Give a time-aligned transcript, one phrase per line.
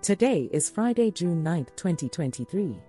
[0.00, 2.80] Today is Friday, June 9, 2023.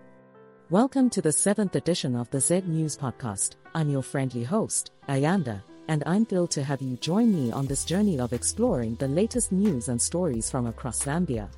[0.69, 3.55] Welcome to the seventh edition of the Z News Podcast.
[3.73, 7.83] I'm your friendly host, Ayanda, and I'm thrilled to have you join me on this
[7.83, 11.49] journey of exploring the latest news and stories from across Zambia.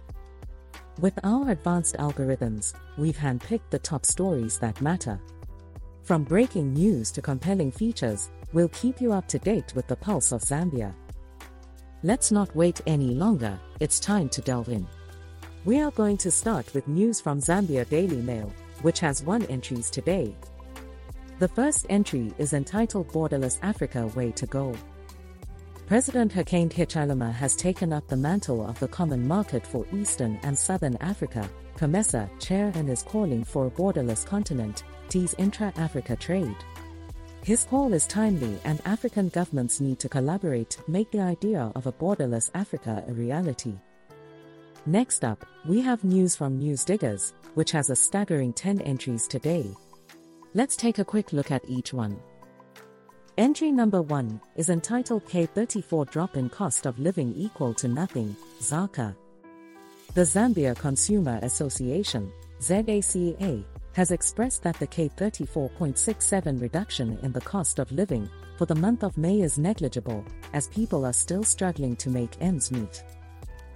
[1.01, 5.19] With our advanced algorithms, we've handpicked the top stories that matter.
[6.03, 10.31] From breaking news to compelling features, we'll keep you up to date with the pulse
[10.31, 10.95] of Zambia.
[12.03, 14.87] Let's not wait any longer, it's time to delve in.
[15.63, 19.91] We are going to start with news from Zambia Daily Mail, which has one entries
[19.91, 20.35] today.
[21.37, 24.73] The first entry is entitled Borderless Africa Way to Go.
[25.85, 30.57] President Hakainde Hichilema has taken up the mantle of the Common Market for Eastern and
[30.57, 31.47] Southern Africa,
[31.77, 36.57] COMESA, chair and is calling for a borderless continent, tease intra-Africa trade.
[37.43, 41.85] His call is timely and African governments need to collaborate to make the idea of
[41.85, 43.75] a borderless Africa a reality.
[44.87, 49.69] Next up, we have news from Newsdiggers, which has a staggering 10 entries today.
[50.55, 52.19] Let's take a quick look at each one.
[53.37, 59.15] Entry number 1 is entitled K34 Drop in Cost of Living Equal to Nothing, ZACA.
[60.15, 63.63] The Zambia Consumer Association, ZACA,
[63.93, 69.15] has expressed that the K34.67 reduction in the cost of living for the month of
[69.15, 73.03] May is negligible, as people are still struggling to make ends meet.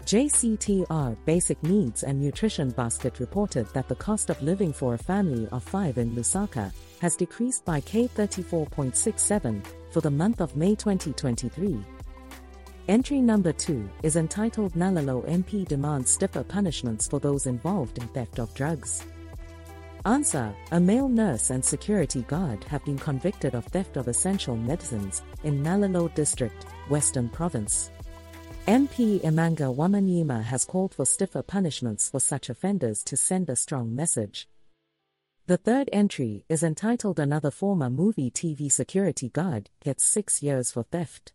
[0.06, 5.48] JCTR Basic Needs and Nutrition Basket reported that the cost of living for a family
[5.52, 11.84] of five in Lusaka has decreased by K34.67 for the month of May 2023.
[12.88, 18.38] Entry number 2 is entitled Nalolo MP demands stiffer punishments for those involved in theft
[18.38, 19.08] of drugs.
[20.06, 25.24] Answer A male nurse and security guard have been convicted of theft of essential medicines
[25.44, 27.90] in Nalolo District, Western Province.
[28.68, 33.96] MP Imanga Wamunyima has called for stiffer punishments for such offenders to send a strong
[33.96, 34.50] message.
[35.46, 40.82] The third entry is entitled Another former Muvi TV security guard gets six years for
[40.82, 41.32] theft.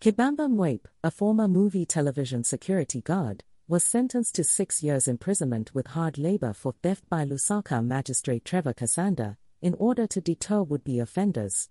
[0.00, 5.88] Kibamba Mwape, a former Muvi television security guard, was sentenced to six years imprisonment with
[5.88, 10.98] hard labor for theft by Lusaka magistrate Trevor Kasanda in order to deter would be
[10.98, 11.68] offenders.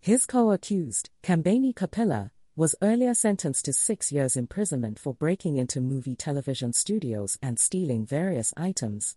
[0.00, 5.78] His co accused, Kambani Capella, was earlier sentenced to six years imprisonment for breaking into
[5.78, 9.14] Muvi television studios and stealing various items.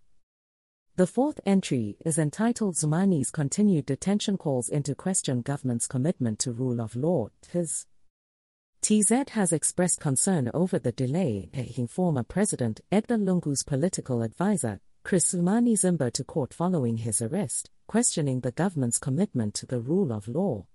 [0.97, 6.81] The fourth entry is entitled Zumani's continued detention calls into question government's commitment to rule
[6.81, 7.29] of law.
[7.49, 7.85] His
[8.81, 15.33] TZ has expressed concern over the delay taking former President Edgar Lungu's political advisor, Chris
[15.33, 20.28] Zumani Zimba to court following his arrest, questioning the government's commitment to the rule of
[20.28, 20.66] law.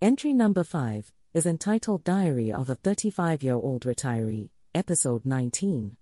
[0.00, 5.94] Entry number 5 is entitled Diary of a 35 year old retiree, Episode 19.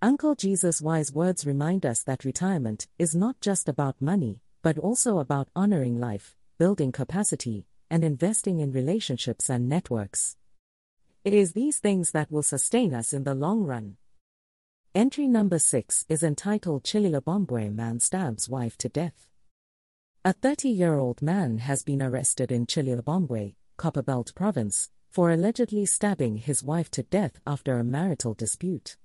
[0.00, 5.18] Uncle Jesus' wise words remind us that retirement is not just about money, but also
[5.18, 10.36] about honoring life, building capacity, and investing in relationships and networks.
[11.24, 13.96] It is these things that will sustain us in the long run.
[14.94, 19.26] Entry number 6 is entitled Chililabombwe Man Stabs Wife to Death.
[20.24, 26.36] A 30 year old man has been arrested in Chililabombwe, Copperbelt Province, for allegedly stabbing
[26.36, 28.96] his wife to death after a marital dispute.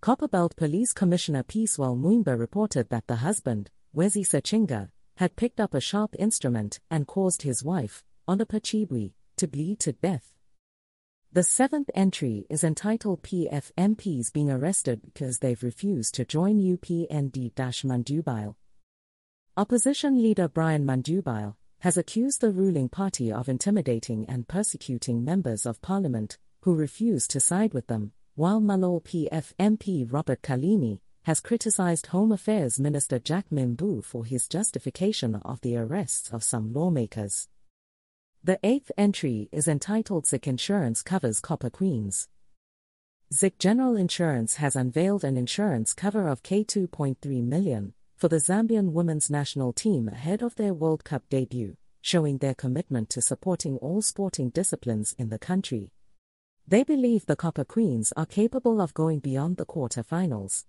[0.00, 5.80] Copperbelt Police Commissioner Peacewell Mweemba reported that the husband, Wezi Sechinga, had picked up a
[5.80, 10.32] sharp instrument and caused his wife, Onapachibwi, to bleed to death.
[11.32, 17.52] The seventh entry is entitled PF MPs being arrested because they've refused to join UPND
[17.52, 18.54] Mundubile.
[19.56, 21.56] Opposition leader Brian Mundubile,
[21.86, 27.38] has accused the ruling party of intimidating and persecuting members of parliament who refuse to
[27.38, 33.50] side with them, while Malol PF MP Robert Kalimi has criticized Home Affairs Minister Jack
[33.52, 37.46] Mwiimbu for his justification of the arrests of some lawmakers.
[38.42, 42.26] The eighth entry is entitled ZSIC Insurance Covers Copper Queens.
[43.32, 49.28] ZSIC General Insurance has unveiled an insurance cover of K2.3 million for the Zambian women's
[49.28, 51.76] national team ahead of their World Cup debut,
[52.06, 55.90] showing their commitment to supporting all sporting disciplines in the country.
[56.64, 60.66] They believe the Copper Queens are capable of going beyond the quarter-finals.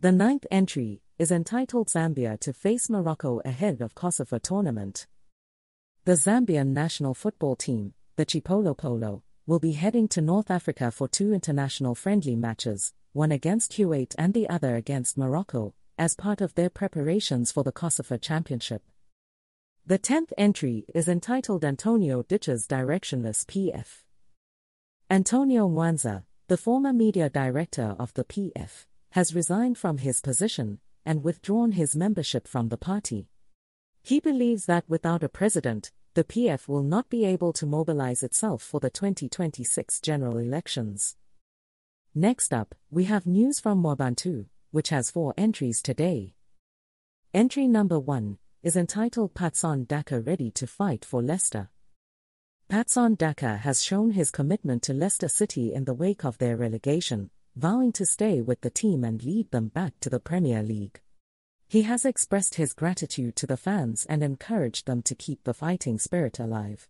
[0.00, 5.08] The ninth entry is entitled Zambia to face Morocco ahead of COSAFA tournament.
[6.04, 11.32] The Zambian national football team, the Chipolopolo, will be heading to North Africa for two
[11.32, 16.70] international friendly matches, one against Kuwait and the other against Morocco, as part of their
[16.70, 18.84] preparations for the COSAFA Championship.
[19.88, 24.02] The tenth entry is entitled Antonio Ditches Directionless PF.
[25.08, 31.22] Antonio Mwanza, the former media director of the PF, has resigned from his position and
[31.22, 33.28] withdrawn his membership from the party.
[34.02, 38.64] He believes that without a president, the PF will not be able to mobilize itself
[38.64, 41.14] for the 2026 general elections.
[42.12, 46.34] Next up, we have news from Mwebantu, which has four entries today.
[47.32, 51.70] Entry number one is entitled Patson Daka Ready to Fight for Leicester.
[52.68, 57.30] Patson Daka has shown his commitment to Leicester City in the wake of their relegation,
[57.54, 61.00] vowing to stay with the team and lead them back to the Premier League.
[61.68, 65.96] He has expressed his gratitude to the fans and encouraged them to keep the fighting
[66.00, 66.88] spirit alive.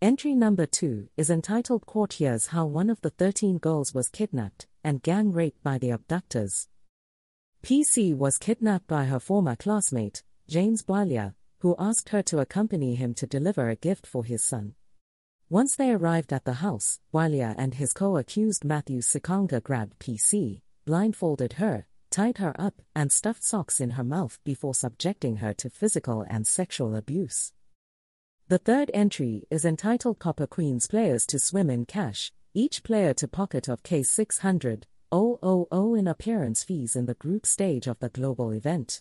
[0.00, 5.02] Entry number 2 is entitled Courtiers How One of the 13 Girls Was Kidnapped and
[5.02, 6.68] Gang Raped by the Abductors.
[7.62, 13.14] PC was kidnapped by her former classmate, James Bwalya, who asked her to accompany him
[13.14, 14.74] to deliver a gift for his son.
[15.48, 20.62] Once they arrived at the house, Bwalya and his co accused Matthew Sikanga grabbed PC,
[20.84, 25.70] blindfolded her, tied her up, and stuffed socks in her mouth before subjecting her to
[25.70, 27.52] physical and sexual abuse.
[28.48, 33.28] The third entry is entitled Copper Queens Players to Swim in Cash, each player to
[33.28, 34.82] pocket of K600,
[35.12, 39.00] 000 in appearance fees in the group stage of the global event.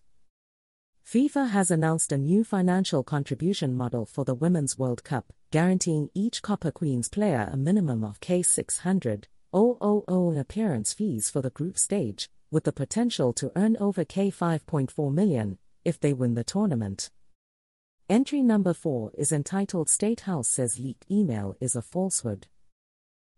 [1.12, 6.44] FIFA has announced a new financial contribution model for the Women's World Cup, guaranteeing each
[6.44, 12.64] Copper Queens player a minimum of K600, 000 appearance fees for the group stage, with
[12.64, 17.10] the potential to earn over K5.4 million if they win the tournament.
[18.08, 22.46] Entry number 4 is entitled State House says leaked email is a falsehood.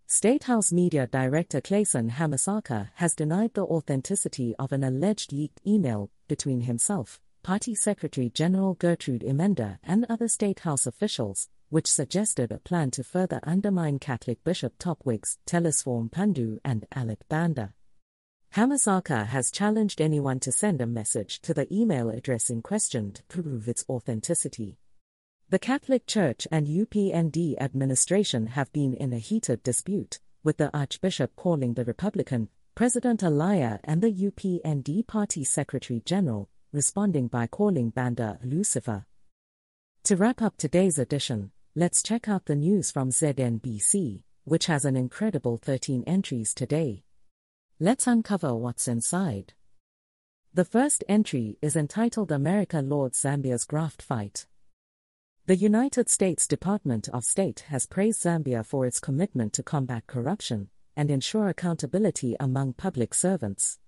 [0.08, 6.12] State House Media Director Clayson Hamasaka has denied the authenticity of an alleged leaked email
[6.28, 12.60] between himself, Party Secretary General Gertrude Imenda, and other State House officials, which suggested a
[12.60, 17.74] plan to further undermine Catholic Bishop Topwigs, Telesphore Mpundu, and Alick Banda.
[18.56, 23.24] Hamasaka has challenged anyone to send a message to the email address in question to
[23.24, 24.78] prove its authenticity.
[25.50, 31.36] The Catholic Church and UPND administration have been in a heated dispute, with the Archbishop
[31.36, 37.90] calling the Republican, President a liar, and the UPND Party Secretary General, responding by calling
[37.90, 39.06] Banda Lucifer.
[40.06, 44.96] To wrap up today's edition, let's check out the news from ZNBC, which has an
[44.96, 47.04] incredible 13 entries today.
[47.80, 49.54] Let's uncover what's inside.
[50.54, 54.48] The first entry is entitled America Lauds Zambia's Graft Fight.
[55.48, 60.70] The United States Department of State has praised Zambia for its commitment to combat corruption
[60.96, 63.80] and ensure accountability among public servants.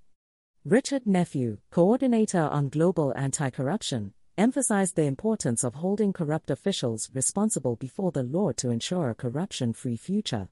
[0.66, 7.76] Richard Nephew, coordinator on global anti corruption, emphasized the importance of holding corrupt officials responsible
[7.76, 10.48] before the law to ensure a corruption free future.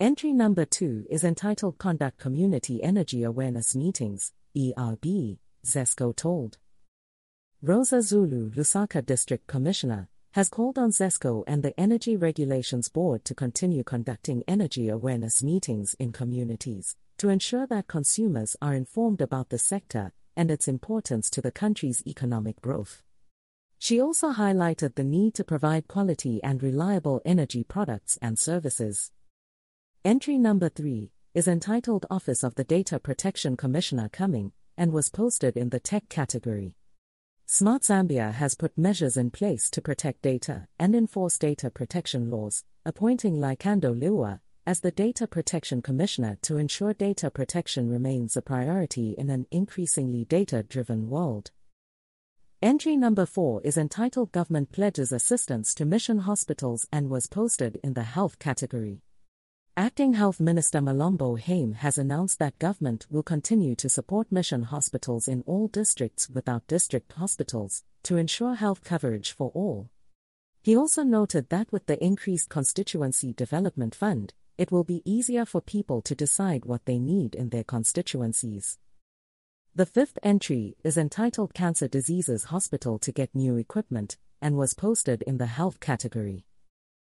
[0.00, 6.56] Entry number 2 is entitled Conduct Community Energy Awareness Meetings, ERB, ZESCO told.
[7.60, 13.34] Rosa Zulu, Lusaka District Commissioner, has called on ZESCO and the Energy Regulations Board to
[13.34, 19.56] continue conducting energy awareness meetings in communities to ensure that consumers are informed about the
[19.56, 23.04] sector and its importance to the country's economic growth.
[23.78, 29.12] She also highlighted the need to provide quality and reliable energy products and services.
[30.04, 35.56] Entry number 3 is entitled Office of the Data Protection Commissioner Coming and was posted
[35.56, 36.74] in the tech category.
[37.46, 42.64] Smart Zambia has put measures in place to protect data and enforce data protection laws,
[42.84, 49.14] appointing Likando Liwa as the Data Protection Commissioner to ensure data protection remains a priority
[49.18, 51.50] in an increasingly data driven world.
[52.62, 57.94] Entry number 4 is entitled Government Pledges Assistance to Mission Hospitals and was posted in
[57.94, 59.02] the Health category.
[59.76, 65.26] Acting Health Minister Malombo Haim has announced that government will continue to support mission hospitals
[65.26, 69.90] in all districts without district hospitals to ensure health coverage for all.
[70.62, 75.60] He also noted that with the increased Constituency Development Fund, it will be easier for
[75.60, 78.78] people to decide what they need in their constituencies.
[79.74, 85.22] The fifth entry is entitled Cancer Diseases Hospital to Get New Equipment and was posted
[85.22, 86.46] in the Health category.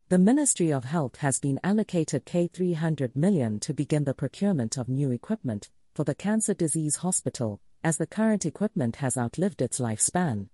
[0.09, 5.11] The Ministry of Health has been allocated K300 million to begin the procurement of new
[5.11, 10.47] equipment for the Cancer Disease Hospital, as the current equipment has outlived its lifespan.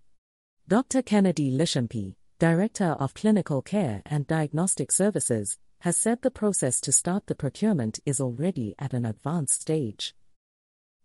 [0.68, 1.02] Dr.
[1.02, 7.28] Kennedy Lishimpi, Director of Clinical Care and Diagnostic Services, has said the process to start
[7.28, 10.14] the procurement is already at an advanced stage.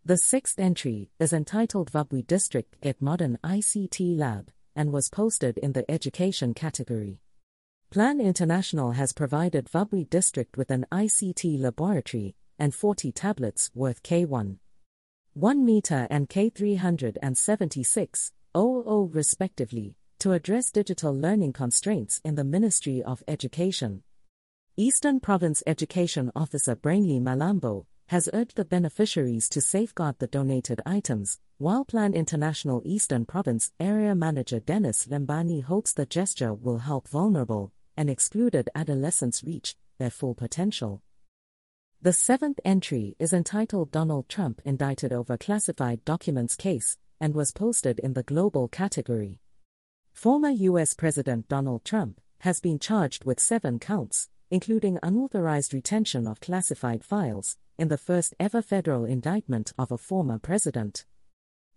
[0.05, 5.73] The sixth entry is entitled Vubwi District Get Modern ICT Lab and was posted in
[5.73, 7.21] the Education category.
[7.91, 14.57] Plan International has provided Vubwi district with an ICT laboratory and 40 tablets worth K1.
[15.35, 23.23] 1 meter and K376, 00 respectively, to address digital learning constraints in the Ministry of
[23.29, 24.03] Education.
[24.77, 31.39] Eastern Province Education Officer Brainley Malambo has urged the beneficiaries to safeguard the donated items,
[31.59, 37.71] while Plan International Eastern Province Area Manager Dennis Lembani hopes the gesture will help vulnerable
[37.97, 41.03] and excluded adolescents reach their full potential.
[42.03, 48.01] The seventh entry is entitled Donald Trump Indicted Over Classified Documents Case and was posted
[48.01, 49.39] in the Global category.
[50.13, 50.95] Former U.S.
[50.95, 57.57] President Donald Trump has been charged with seven counts, including unauthorized retention of classified files,
[57.77, 61.05] in the first ever federal indictment of a former president.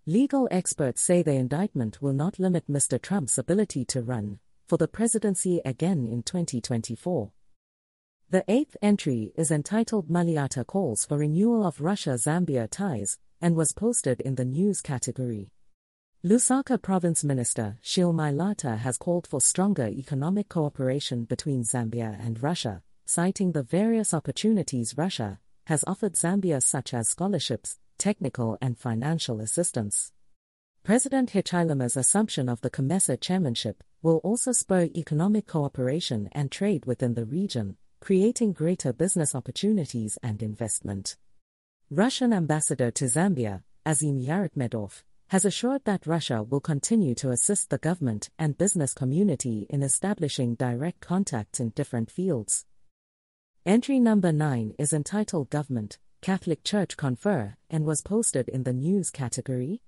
[0.06, 3.02] Legal experts say the indictment will not limit Mr.
[3.02, 7.32] Trump's ability to run for the presidency again in 2024.
[8.30, 13.72] The eighth entry is entitled Mulyata Calls for Renewal of Russia Zambia Ties and was
[13.72, 15.50] posted in the news category.
[16.28, 22.82] Lusaka Province Minister Sheal Mulyata has called for stronger economic cooperation between Zambia and Russia,
[23.06, 30.12] citing the various opportunities Russia has offered Zambia, such as scholarships, technical and financial assistance.
[30.82, 37.14] President Hichilema's assumption of the COMESA chairmanship will also spur economic cooperation and trade within
[37.14, 41.16] the region, creating greater business opportunities and investment.
[41.88, 47.78] Russian ambassador to Zambia, Azim Yarakhmedov, has assured that Russia will continue to assist the
[47.78, 52.64] government and business community in establishing direct contacts in different fields.
[53.66, 59.10] Entry number 9 is entitled Government, Catholic Church Confer and was posted in the news
[59.10, 59.82] category.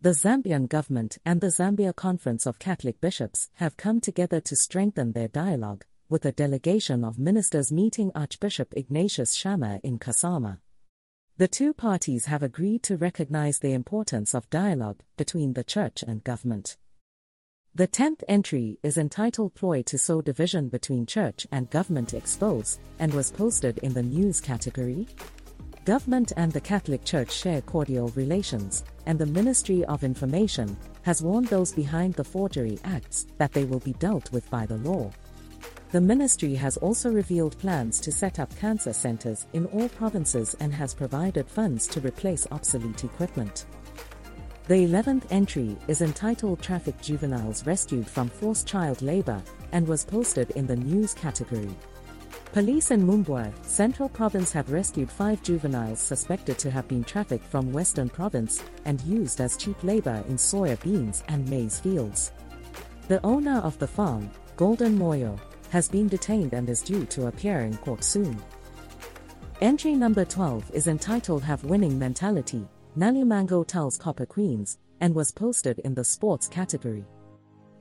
[0.00, 5.10] The Zambian government and the Zambia Conference of Catholic Bishops have come together to strengthen
[5.10, 10.60] their dialogue, with a delegation of ministers meeting Archbishop Ignatius Chama in Kasama.
[11.38, 16.24] The two parties have agreed to recognize the importance of dialogue between the church and
[16.24, 16.76] government.
[17.72, 23.14] The tenth entry is entitled Ploy to Sow Division Between Church and Government Expose and
[23.14, 25.06] was posted in the news category.
[25.84, 31.46] Government and the Catholic Church share cordial relations, and the Ministry of Information has warned
[31.46, 35.08] those behind the forgery acts that they will be dealt with by the law.
[35.90, 40.70] The ministry has also revealed plans to set up cancer centers in all provinces and
[40.74, 43.64] has provided funds to replace obsolete equipment.
[44.66, 49.42] The 11th entry is entitled Traffic Juveniles Rescued from Forced Child Labor
[49.72, 51.74] and was posted in the news category.
[52.52, 57.72] Police in Mumbwa, Central Province have rescued five juveniles suspected to have been trafficked from
[57.72, 62.32] Western Province and used as cheap labor in soya beans and maize fields.
[63.08, 65.38] The owner of the farm, Golden Moyo,
[65.70, 68.40] has been detained and is due to appear in court soon.
[69.60, 75.78] Entry number 12 is entitled Have Winning Mentality, Nalumango tells Copper Queens, and was posted
[75.80, 77.04] in the sports category.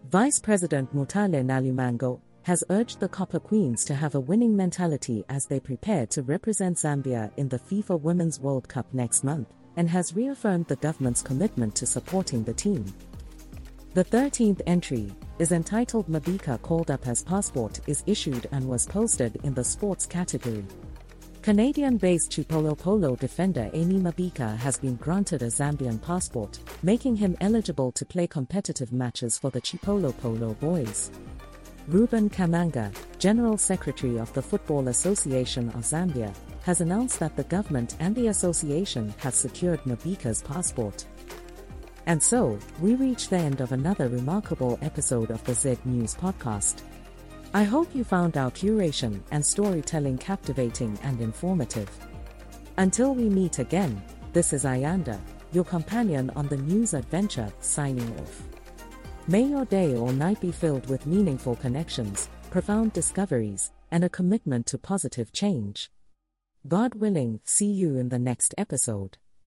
[0.10, 5.46] Vice President Mutale Nalumango, has urged the Copper Queens to have a winning mentality as
[5.46, 10.16] they prepare to represent Zambia in the FIFA Women's World Cup next month, and has
[10.16, 12.86] reaffirmed the government's commitment to supporting the team.
[13.98, 19.40] The 13th entry is entitled Mabika called up as passport is issued and was posted
[19.42, 20.64] in the sports category.
[21.42, 28.06] Canadian-based Chipolopolo defender Aimé Mabika has been granted a Zambian passport, making him eligible to
[28.06, 31.10] play competitive matches for the Chipolopolo boys.
[31.88, 37.96] Reuben Kamanga, General Secretary of the Football Association of Zambia, has announced that the government
[38.00, 41.08] and the association have secured Mabika's passport.
[42.08, 46.82] And so, we reach the end of another remarkable episode of the Z News podcast.
[47.54, 51.90] I hope you found our curation and storytelling captivating and informative.
[52.78, 55.20] Until we meet again, this is Ayanda,
[55.52, 58.42] your companion on the news adventure, signing off.
[59.28, 64.66] May your day or night be filled with meaningful connections, profound discoveries, and a commitment
[64.68, 65.92] to positive change.
[66.66, 69.18] God willing, see you in the next episode.